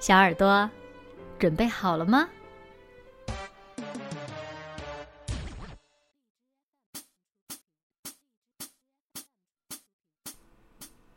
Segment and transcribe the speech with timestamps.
[0.00, 0.68] 小耳朵，
[1.38, 2.26] 准备好了吗？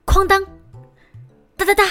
[0.06, 0.44] 哐当，
[1.56, 1.86] 哒哒哒！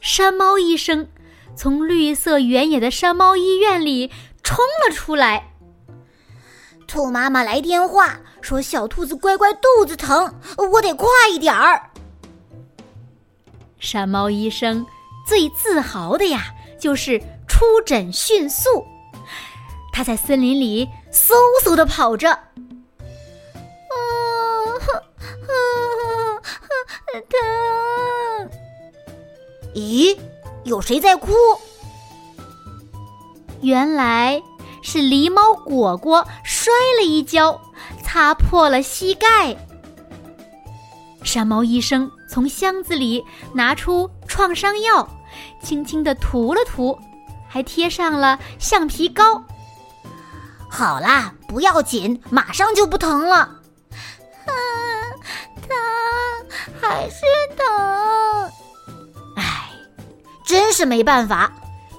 [0.00, 1.08] 山猫医生
[1.56, 4.10] 从绿色原野的山猫医院里
[4.42, 5.52] 冲了出来。
[6.88, 10.34] 兔妈妈来电话说：“小兔子乖乖肚子疼，
[10.72, 11.90] 我得快一点儿。”
[13.78, 14.84] 山猫医生。
[15.26, 18.84] 最自豪的呀，就是出诊迅速。
[19.92, 21.32] 他在森林里嗖
[21.64, 22.40] 嗖的跑着，啊，
[27.12, 28.50] 疼！
[29.74, 30.18] 咦，
[30.64, 31.32] 有谁在哭？
[33.60, 34.42] 原来
[34.82, 37.60] 是狸猫果果摔了一跤，
[38.02, 39.56] 擦破了膝盖。
[41.22, 45.08] 山猫医生从箱子里拿出创伤药。
[45.62, 46.98] 轻轻的涂了涂，
[47.48, 49.40] 还贴上了橡皮膏。
[50.68, 53.36] 好啦，不要紧，马上就不疼了。
[53.36, 54.50] 啊，
[55.62, 55.70] 疼，
[56.80, 57.20] 还是
[57.56, 58.52] 疼。
[59.36, 59.70] 哎，
[60.44, 61.52] 真是没办法。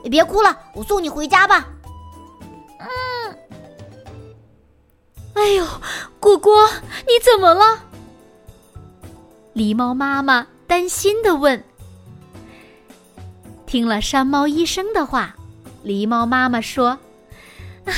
[0.04, 1.66] 你别哭了，我送你回家吧。
[2.80, 2.88] 嗯。
[5.36, 5.66] 哎呦，
[6.20, 6.70] 果果，
[7.08, 7.80] 你怎么了？
[9.54, 11.64] 狸猫妈妈担心的问。
[13.66, 15.36] 听了山猫医生的话，
[15.84, 17.00] 狸猫妈妈说
[17.86, 17.94] ：“啊，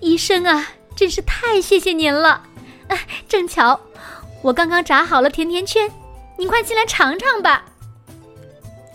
[0.00, 2.42] 医生啊，真是太谢谢您了！
[2.88, 3.78] 哎，正巧
[4.42, 5.90] 我刚刚炸好了甜甜圈，
[6.38, 7.64] 您快进来尝尝吧。”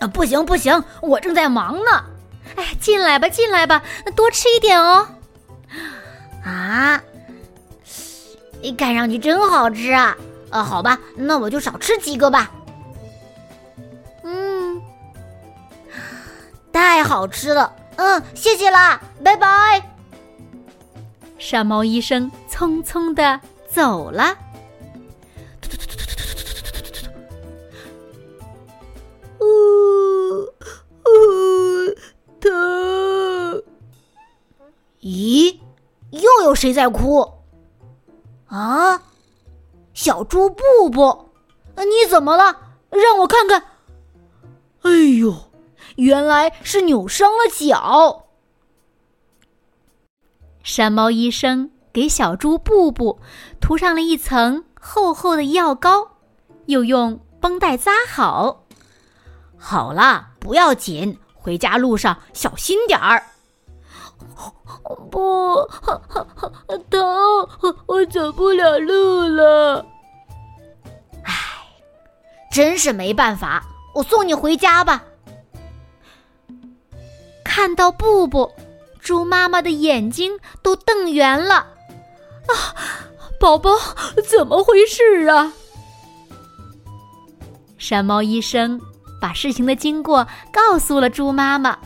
[0.00, 2.04] 啊，不行不行，我正在忙呢。
[2.56, 3.82] 哎，进来吧进来吧，
[4.16, 5.06] 多吃一点哦。
[6.44, 7.00] 啊，
[8.76, 10.16] 看上去真好吃啊！
[10.50, 12.50] 呃，好吧，那我就少吃几个吧。
[16.80, 19.86] 太好吃了，嗯，谢谢啦，拜拜。
[21.38, 24.34] 山猫医生匆匆的走了。
[29.40, 29.44] 呜
[31.04, 31.94] 呜，
[32.40, 33.62] 疼！
[35.02, 35.58] 咦，
[36.12, 37.30] 又有谁在哭？
[38.46, 39.02] 啊，
[39.92, 41.28] 小猪布布，
[41.76, 42.56] 你怎么了？
[42.88, 43.64] 让我看看。
[44.80, 44.90] 哎
[45.20, 45.49] 呦！
[46.00, 48.24] 原来是扭伤了脚。
[50.62, 53.20] 山猫医生给小猪布布
[53.60, 56.12] 涂上了一层厚厚的药膏，
[56.66, 58.64] 又用绷带扎好。
[59.58, 63.22] 好了，不要紧，回家路上小心点儿。
[65.10, 65.68] 不，
[66.88, 67.48] 疼，
[67.86, 69.84] 我走不了路了。
[71.24, 71.34] 唉，
[72.50, 73.62] 真是没办法，
[73.94, 75.04] 我送你回家吧。
[77.50, 78.48] 看到布布，
[79.00, 81.56] 猪妈妈的眼睛都瞪圆了。
[82.46, 82.54] 啊，
[83.40, 83.72] 宝宝，
[84.24, 85.52] 怎么回事啊？
[87.76, 88.80] 山猫医生
[89.20, 91.76] 把事情的经过告诉了猪妈妈。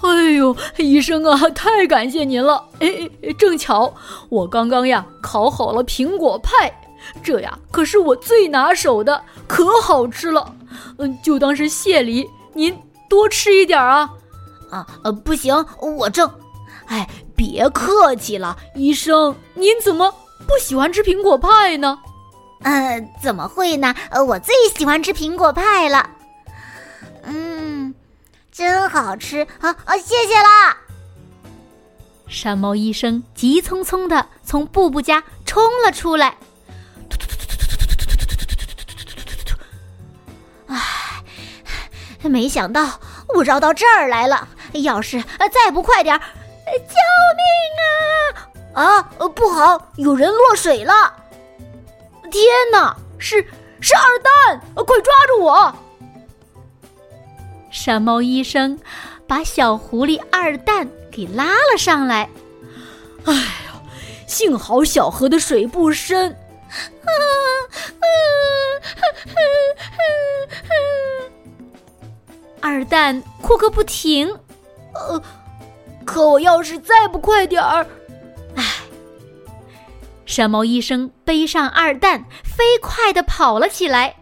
[0.00, 2.64] 哎呦，医生啊，太感谢您了！
[2.78, 3.92] 哎，正巧
[4.28, 6.72] 我刚刚呀烤好了苹果派，
[7.20, 10.54] 这呀可是我最拿手的，可好吃了。
[10.98, 14.08] 嗯，就当是谢礼，您多吃一点啊。
[14.70, 16.30] 啊呃，不行，我挣……
[16.86, 20.12] 哎，别客气了，医生，您怎么
[20.46, 21.98] 不喜欢吃苹果派呢？
[22.62, 23.94] 呃，怎么会呢？
[24.10, 26.10] 呃，我最喜欢吃苹果派了。
[27.22, 27.94] 嗯，
[28.50, 29.96] 真好吃啊啊！
[29.96, 30.76] 谢谢啦。
[32.26, 36.36] 山猫医生急匆匆的从布布家冲了出来。
[40.66, 40.78] 唉，
[42.22, 43.00] 没想到
[43.34, 44.48] 我绕到这儿来了。
[44.74, 45.22] 要是
[45.52, 46.18] 再不快点儿，
[46.66, 46.94] 救
[47.36, 47.44] 命
[48.74, 48.82] 啊！
[48.82, 51.14] 啊，不好，有人落水了！
[52.30, 53.44] 天哪，是
[53.80, 55.74] 是二蛋，快抓住我！
[57.70, 58.78] 山猫医生
[59.26, 62.28] 把小狐狸二蛋给拉了上来。
[63.24, 63.82] 哎呀，
[64.26, 66.36] 幸好小河的水不深。
[72.60, 74.32] 二蛋哭个不停。
[75.10, 75.22] 呃，
[76.04, 77.86] 可我要是再不快点儿，
[78.54, 78.64] 唉！
[80.24, 84.16] 山猫医生背上二蛋，飞快的跑了起来。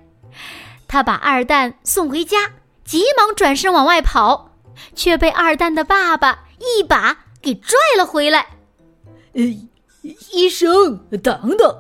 [0.87, 2.53] 他把二蛋送回家，
[2.85, 4.53] 急忙转身往外跑，
[4.95, 8.47] 却被二蛋的爸爸一把给拽了回来。
[9.35, 9.43] 呃，
[10.33, 11.77] 医生，等等，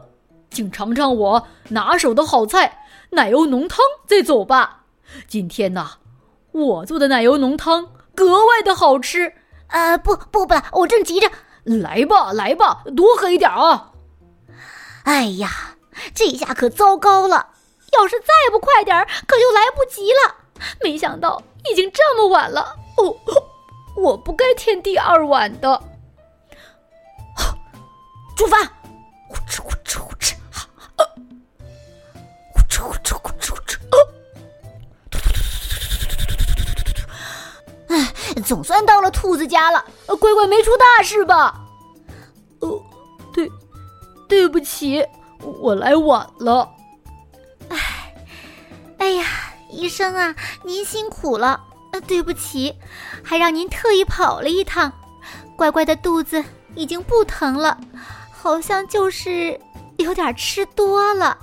[0.51, 4.85] 请尝尝我拿手的好菜——奶油浓汤，再走吧。
[5.27, 5.93] 今天呐，
[6.53, 9.32] 我做的奶油浓汤格外的好吃。
[9.69, 11.31] 呃，不不不，我正急着。
[11.62, 13.93] 来吧，来吧，多喝一点啊！
[15.05, 15.76] 哎呀，
[16.15, 17.50] 这下可糟糕了。
[17.93, 20.35] 要是再不快点儿，可就来不及了。
[20.82, 22.75] 没想到已经这么晚了。
[22.97, 23.17] 哦，
[23.97, 25.81] 我不该添第二碗的。
[28.37, 28.56] 出发，
[38.40, 39.85] 总算到了兔子家了。
[40.06, 41.61] 乖乖没出大事吧？
[42.61, 42.82] 哦，
[43.32, 43.50] 对，
[44.29, 45.05] 对不起，
[45.61, 46.69] 我来晚了。
[47.69, 47.79] 哎
[48.99, 49.26] 哎呀，
[49.70, 51.61] 医生啊，您辛苦了。
[51.93, 52.75] 呃，对不起，
[53.23, 54.93] 还让您特意跑了一趟。
[55.56, 56.44] 乖乖的肚子
[56.75, 57.79] 已经不疼了，
[58.31, 59.58] 好像就是
[59.96, 61.38] 有点吃多了。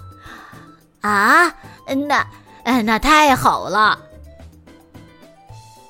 [1.02, 1.54] 啊，
[2.08, 2.28] 那，
[2.84, 4.00] 那太好了。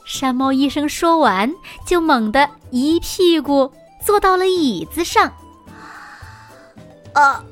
[0.05, 1.51] 山猫医生说完，
[1.85, 3.71] 就猛地一屁股
[4.05, 5.31] 坐到了椅子上。
[7.13, 7.43] 啊，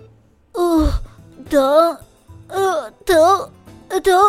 [0.54, 0.88] 呃，
[1.50, 1.98] 疼，
[2.48, 3.50] 呃，疼。
[4.04, 4.20] 疼，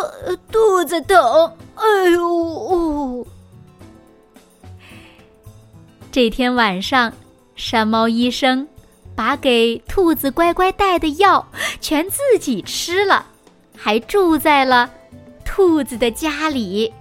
[0.51, 3.25] 肚子疼，哎呦！
[6.11, 7.11] 这天晚上，
[7.55, 8.67] 山猫医生
[9.15, 11.43] 把给兔子乖乖带的药
[11.81, 13.25] 全自己吃了，
[13.75, 14.87] 还住在了
[15.43, 16.93] 兔子的家里。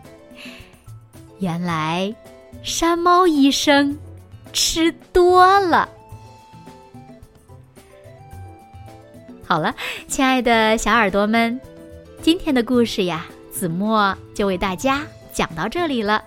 [1.44, 2.14] 原来，
[2.62, 3.98] 山猫医生
[4.50, 5.86] 吃多了。
[9.46, 9.74] 好了，
[10.08, 11.60] 亲爱的小耳朵们。
[12.22, 15.02] 今天的故事呀，子墨就为大家
[15.34, 16.24] 讲到这里了。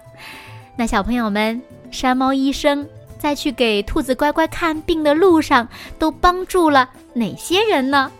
[0.77, 1.59] 那小朋友们，
[1.89, 2.87] 山猫医生
[3.17, 5.67] 在去给兔子乖乖看病的路上，
[5.97, 8.11] 都帮助了哪些人呢？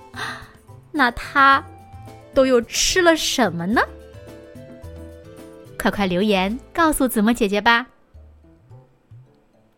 [0.92, 1.64] 那他
[2.34, 3.84] 都又吃了什么呢？
[5.88, 7.88] 快快留言告诉子墨姐姐吧。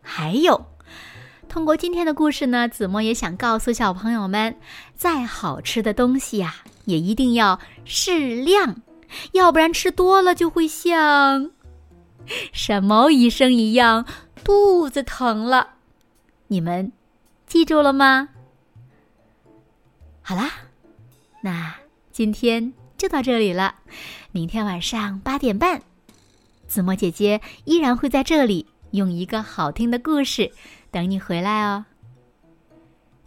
[0.02, 0.66] 还有，
[1.48, 4.56] 通过今天的故事呢，子墨也想告诉小朋友们，
[4.96, 6.64] 再好吃的东西呀。
[6.86, 8.82] 也一定要适量，
[9.32, 11.52] 要不然吃多了就会像
[12.52, 14.04] 山猫医生一样
[14.42, 15.74] 肚子疼了。
[16.48, 16.90] 你们
[17.46, 18.30] 记住了吗？
[20.22, 20.50] 好啦，
[21.42, 21.76] 那
[22.10, 23.76] 今天就到这里了。
[24.32, 25.82] 明天晚上八点半，
[26.70, 30.48] 子墨姐姐依然会在这里用一个好听的故事
[30.92, 31.84] 等你回来哦。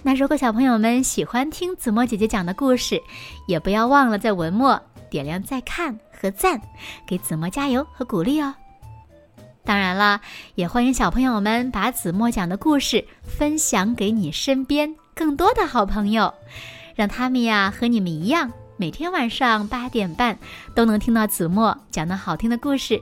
[0.02, 3.02] 那如果小朋友们喜欢听子墨姐姐讲的故事，
[3.46, 6.62] 也不要忘了在文末点亮再看和赞，
[7.06, 8.56] 给子墨加油和鼓励哦。
[9.66, 10.22] 当然了，
[10.56, 16.34] 也欢迎小朋友们把子墨讲的故事分享给你身边更多的好朋友，
[16.96, 20.38] 让他们呀和你们一样，每天晚上八点半
[20.74, 23.02] 都能听到子墨讲的好听的故事，